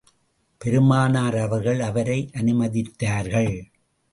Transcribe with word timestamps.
பெருமானார் 0.61 1.37
அவர்கள் 1.37 1.79
அவரை 1.79 2.29
அனுமதித்தார்கள். 2.33 3.53